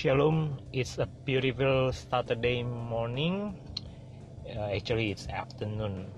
[0.00, 3.52] Shalom, it's a beautiful Saturday morning.
[4.48, 6.08] Uh, actually, it's afternoon.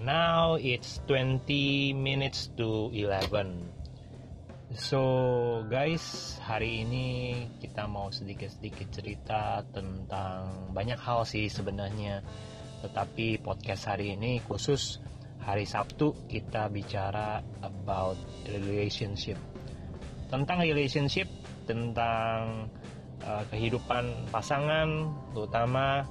[0.00, 3.68] Now it's 20 minutes to 11.
[4.72, 7.06] So, guys, hari ini
[7.60, 12.24] kita mau sedikit-sedikit cerita tentang banyak hal sih sebenarnya.
[12.88, 14.96] Tetapi podcast hari ini khusus
[15.44, 18.16] hari Sabtu kita bicara about
[18.48, 19.36] relationship.
[20.32, 21.28] Tentang relationship
[21.68, 22.72] tentang
[23.22, 26.08] uh, kehidupan pasangan, terutama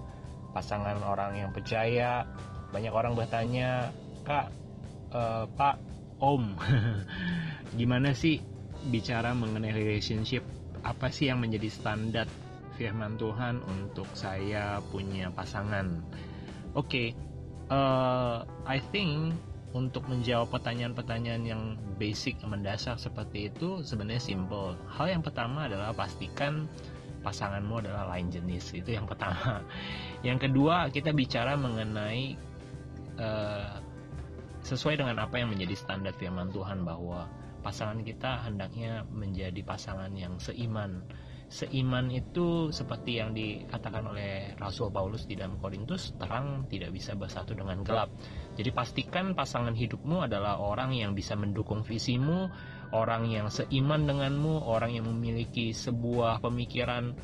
[0.54, 2.24] pasangan orang yang percaya.
[2.70, 3.90] Banyak orang bertanya,
[4.22, 4.54] kak,
[5.12, 5.82] uh, pak,
[6.22, 6.54] om,
[7.80, 8.38] gimana sih
[8.94, 10.46] bicara mengenai relationship?
[10.86, 12.28] Apa sih yang menjadi standar
[12.78, 16.06] firman Tuhan untuk saya punya pasangan?
[16.78, 17.08] Oke, okay,
[17.74, 19.34] uh, I think
[19.76, 21.62] untuk menjawab pertanyaan-pertanyaan yang
[22.00, 24.80] basic mendasar seperti itu sebenarnya simple.
[24.88, 26.72] Hal yang pertama adalah pastikan
[27.26, 28.72] pasanganmu adalah lain jenis.
[28.72, 29.60] Itu yang pertama.
[30.28, 32.40] Yang kedua, kita bicara mengenai
[33.20, 33.78] uh,
[34.64, 37.28] sesuai dengan apa yang menjadi standar firman Tuhan bahwa
[37.62, 41.04] pasangan kita hendaknya menjadi pasangan yang seiman
[41.48, 47.56] seiman itu seperti yang dikatakan oleh Rasul Paulus di dalam Korintus terang tidak bisa bersatu
[47.56, 48.12] dengan gelap.
[48.60, 52.52] Jadi pastikan pasangan hidupmu adalah orang yang bisa mendukung visimu
[52.92, 57.16] orang yang seiman denganmu orang yang memiliki sebuah pemikiran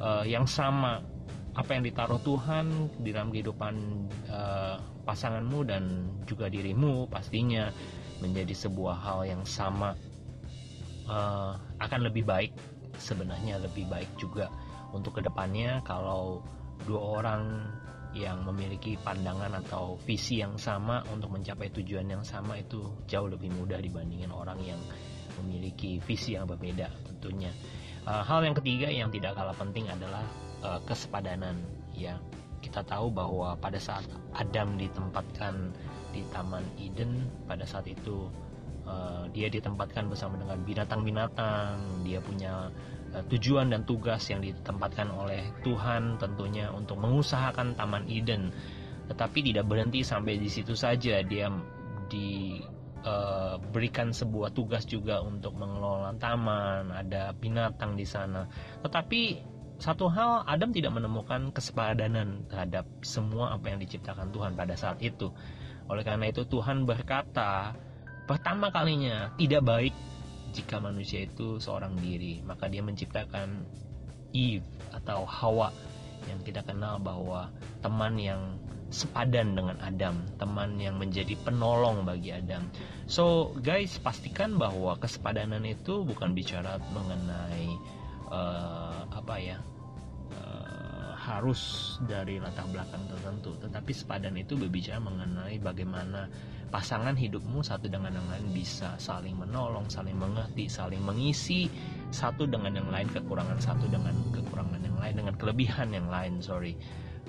[0.00, 1.04] uh, yang sama
[1.52, 3.74] apa yang ditaruh Tuhan di dalam kehidupan
[4.30, 5.82] uh, pasanganmu dan
[6.24, 7.68] juga dirimu pastinya
[8.22, 9.96] menjadi sebuah hal yang sama
[11.10, 12.52] uh, akan lebih baik
[13.00, 14.52] sebenarnya lebih baik juga
[14.92, 16.44] untuk ke depannya kalau
[16.84, 17.42] dua orang
[18.10, 23.54] yang memiliki pandangan atau visi yang sama untuk mencapai tujuan yang sama itu jauh lebih
[23.54, 24.80] mudah dibandingin orang yang
[25.38, 27.54] memiliki visi yang berbeda tentunya.
[28.02, 30.24] Uh, hal yang ketiga yang tidak kalah penting adalah
[30.66, 31.54] uh, kesepadanan
[31.94, 32.18] ya.
[32.60, 34.04] Kita tahu bahwa pada saat
[34.36, 35.72] Adam ditempatkan
[36.12, 38.28] di Taman Eden pada saat itu
[38.84, 42.68] uh, dia ditempatkan bersama dengan binatang-binatang, dia punya
[43.10, 48.54] tujuan dan tugas yang ditempatkan oleh Tuhan tentunya untuk mengusahakan Taman Eden.
[49.10, 51.50] Tetapi tidak berhenti sampai di situ saja, dia
[52.06, 58.46] diberikan uh, sebuah tugas juga untuk mengelola taman, ada binatang di sana.
[58.86, 59.50] Tetapi
[59.82, 65.34] satu hal Adam tidak menemukan kesepadanan terhadap semua apa yang diciptakan Tuhan pada saat itu.
[65.90, 67.74] Oleh karena itu Tuhan berkata,
[68.30, 69.94] pertama kalinya tidak baik
[70.50, 73.64] jika manusia itu seorang diri maka dia menciptakan
[74.30, 75.74] Eve atau Hawa
[76.28, 77.48] yang kita kenal bahwa
[77.80, 82.66] teman yang sepadan dengan Adam, teman yang menjadi penolong bagi Adam.
[83.06, 87.70] So, guys, pastikan bahwa kesepadanan itu bukan bicara mengenai
[88.28, 89.58] uh, apa ya,
[90.34, 90.69] uh,
[91.38, 91.60] harus
[92.10, 96.26] dari latar belakang tertentu, tetapi sepadan itu berbicara mengenai bagaimana
[96.70, 101.70] pasangan hidupmu satu dengan yang lain bisa saling menolong, saling mengerti, saling mengisi
[102.10, 106.74] satu dengan yang lain kekurangan satu dengan kekurangan yang lain dengan kelebihan yang lain sorry.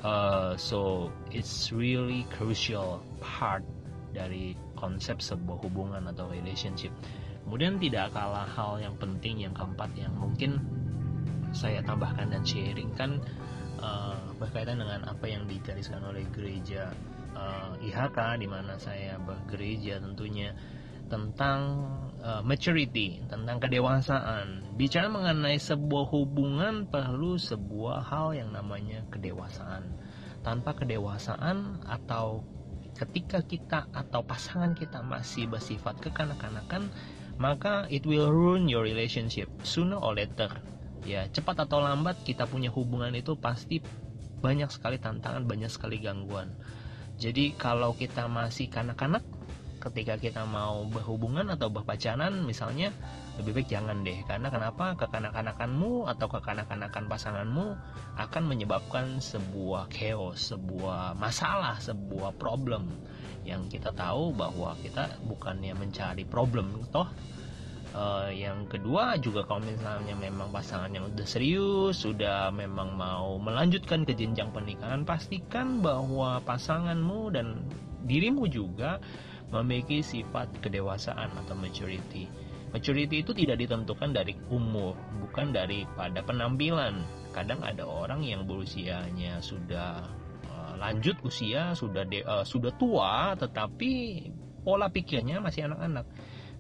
[0.02, 3.62] Uh, so it's really crucial part
[4.18, 6.90] dari konsep sebuah hubungan atau relationship.
[7.46, 10.58] Kemudian tidak kalah hal yang penting yang keempat yang mungkin
[11.52, 13.20] saya tambahkan dan sharing kan
[13.82, 16.94] uh, berkaitan dengan apa yang digariskan oleh gereja
[17.36, 20.56] uh, IHK di mana saya bergereja tentunya
[21.12, 21.92] tentang
[22.24, 24.64] uh, maturity, tentang kedewasaan.
[24.80, 29.92] Bicara mengenai sebuah hubungan perlu sebuah hal yang namanya kedewasaan.
[30.40, 32.48] Tanpa kedewasaan atau
[32.96, 36.88] ketika kita atau pasangan kita masih bersifat kekanak-kanakan,
[37.36, 40.48] maka it will ruin your relationship sooner or later.
[41.02, 43.82] Ya, cepat atau lambat kita punya hubungan itu pasti
[44.42, 46.54] banyak sekali tantangan, banyak sekali gangguan.
[47.22, 49.22] Jadi kalau kita masih kanak-kanak
[49.82, 52.94] ketika kita mau berhubungan atau berpacaran misalnya
[53.42, 54.22] lebih baik jangan deh.
[54.30, 54.94] Karena kenapa?
[54.94, 57.66] Kekanak-kanakanmu atau kekanak-kanakan pasanganmu
[58.22, 62.86] akan menyebabkan sebuah chaos, sebuah masalah, sebuah problem.
[63.42, 67.10] Yang kita tahu bahwa kita bukannya mencari problem toh
[67.92, 74.08] Uh, yang kedua juga kalau misalnya memang pasangan yang udah serius, sudah memang mau melanjutkan
[74.08, 77.68] ke jenjang pernikahan, pastikan bahwa pasanganmu dan
[78.08, 79.04] dirimu juga
[79.52, 82.32] memiliki sifat kedewasaan atau maturity.
[82.72, 87.04] Maturity itu tidak ditentukan dari umur, bukan daripada penampilan.
[87.36, 90.08] Kadang ada orang yang berusianya sudah
[90.48, 93.92] uh, lanjut usia, sudah de, uh, sudah tua, tetapi
[94.64, 96.08] pola pikirnya masih anak-anak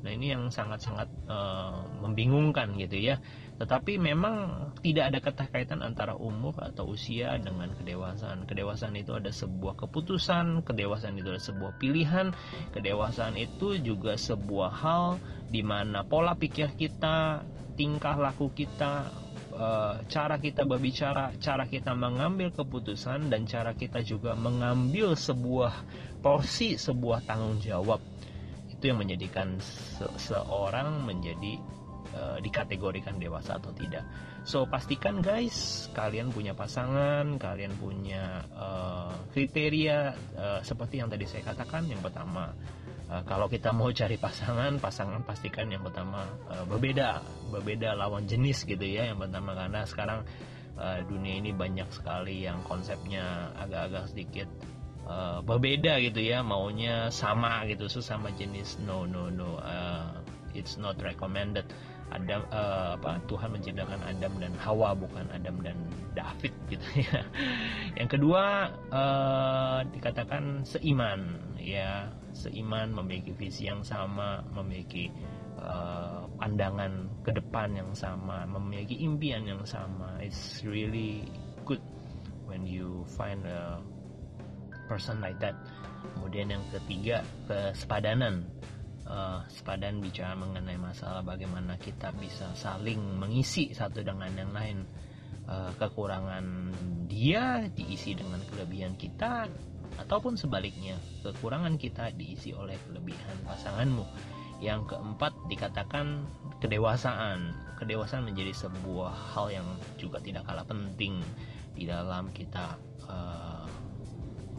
[0.01, 3.21] Nah ini yang sangat-sangat uh, membingungkan gitu ya.
[3.61, 8.49] Tetapi memang tidak ada keterkaitan antara umur atau usia dengan kedewasaan.
[8.49, 12.33] Kedewasaan itu ada sebuah keputusan, kedewasaan itu ada sebuah pilihan,
[12.73, 15.21] kedewasaan itu juga sebuah hal
[15.53, 17.45] di mana pola pikir kita,
[17.77, 19.13] tingkah laku kita,
[19.53, 25.85] eh, cara kita berbicara, cara kita mengambil keputusan dan cara kita juga mengambil sebuah
[26.25, 28.01] porsi, sebuah tanggung jawab
[28.81, 29.61] itu yang menjadikan
[30.01, 31.61] seseorang menjadi
[32.17, 34.01] uh, dikategorikan dewasa atau tidak.
[34.41, 41.45] So pastikan guys, kalian punya pasangan, kalian punya uh, kriteria uh, seperti yang tadi saya
[41.53, 41.85] katakan.
[41.85, 42.57] Yang pertama,
[43.05, 47.21] uh, kalau kita mau cari pasangan, pasangan pastikan yang pertama uh, berbeda,
[47.53, 49.13] berbeda lawan jenis gitu ya.
[49.13, 50.19] Yang pertama karena sekarang
[50.81, 54.49] uh, dunia ini banyak sekali yang konsepnya agak-agak sedikit
[55.07, 60.17] uh, berbeda gitu ya maunya sama gitu sesama jenis no no no uh,
[60.53, 61.65] it's not recommended
[62.11, 65.79] Adam uh, apa Tuhan menciptakan Adam dan Hawa bukan Adam dan
[66.11, 67.23] David gitu ya.
[67.95, 75.07] Yang kedua uh, dikatakan seiman ya, seiman memiliki visi yang sama, memiliki
[75.55, 80.19] uh, pandangan ke depan yang sama, memiliki impian yang sama.
[80.19, 81.31] It's really
[81.63, 81.79] good
[82.43, 83.79] when you find a
[84.91, 85.55] person like that.
[86.19, 88.43] Kemudian yang ketiga kesepadanan.
[89.11, 94.83] Uh, sepadan bicara mengenai masalah bagaimana kita bisa saling mengisi satu dengan yang lain.
[95.47, 96.71] Uh, kekurangan
[97.11, 99.51] dia diisi dengan kelebihan kita
[99.99, 100.95] ataupun sebaliknya
[101.27, 104.03] kekurangan kita diisi oleh kelebihan pasanganmu.
[104.63, 106.23] Yang keempat dikatakan
[106.63, 107.51] kedewasaan.
[107.81, 109.67] Kedewasaan menjadi sebuah hal yang
[109.99, 111.19] juga tidak kalah penting
[111.75, 112.77] di dalam kita
[113.09, 113.65] uh,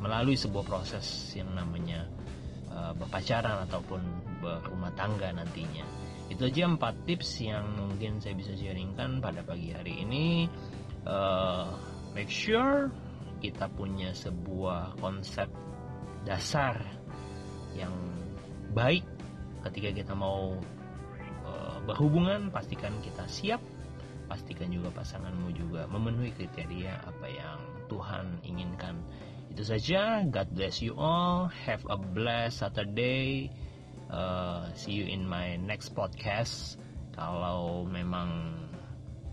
[0.03, 2.11] melalui sebuah proses yang namanya
[2.75, 4.03] uh, berpacaran ataupun
[4.43, 5.87] berumah tangga nantinya.
[6.27, 10.51] Itu aja empat tips yang mungkin saya bisa sharingkan pada pagi hari ini.
[11.07, 11.71] Uh,
[12.19, 12.91] make sure
[13.39, 15.47] kita punya sebuah konsep
[16.27, 16.79] dasar
[17.79, 17.95] yang
[18.75, 19.07] baik
[19.71, 20.59] ketika kita mau
[21.47, 22.51] uh, berhubungan.
[22.51, 23.63] Pastikan kita siap
[24.33, 27.61] pastikan juga pasanganmu juga memenuhi kriteria apa yang
[27.93, 28.97] Tuhan inginkan
[29.53, 30.25] itu saja.
[30.25, 31.53] God bless you all.
[31.69, 33.53] Have a blessed Saturday.
[34.09, 36.81] Uh, see you in my next podcast.
[37.13, 38.57] Kalau memang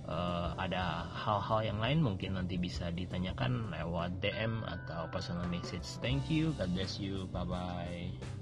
[0.04, 5.88] uh, ada hal-hal yang lain mungkin nanti bisa ditanyakan lewat DM atau personal message.
[6.04, 6.52] Thank you.
[6.60, 7.32] God bless you.
[7.32, 8.39] Bye bye.